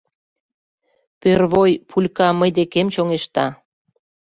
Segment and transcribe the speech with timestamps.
[1.21, 3.45] Пӧрвой пулька мый декем чоҥешта.